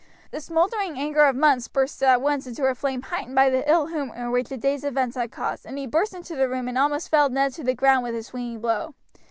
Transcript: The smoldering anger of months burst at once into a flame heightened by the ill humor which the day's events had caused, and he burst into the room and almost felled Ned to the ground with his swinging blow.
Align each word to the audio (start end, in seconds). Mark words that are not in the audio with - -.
The 0.31 0.41
smoldering 0.41 0.97
anger 0.97 1.25
of 1.25 1.35
months 1.35 1.67
burst 1.67 2.01
at 2.01 2.21
once 2.23 2.47
into 2.47 2.65
a 2.65 2.73
flame 2.73 3.03
heightened 3.03 3.35
by 3.35 3.51
the 3.51 3.69
ill 3.69 3.85
humor 3.85 4.31
which 4.31 4.49
the 4.49 4.57
day's 4.57 4.83
events 4.83 5.15
had 5.15 5.29
caused, 5.31 5.63
and 5.63 5.77
he 5.77 5.85
burst 5.85 6.15
into 6.15 6.35
the 6.35 6.49
room 6.49 6.67
and 6.67 6.75
almost 6.75 7.09
felled 7.09 7.33
Ned 7.33 7.53
to 7.53 7.63
the 7.63 7.75
ground 7.75 8.01
with 8.03 8.15
his 8.15 8.25
swinging 8.25 8.59
blow. 8.61 8.95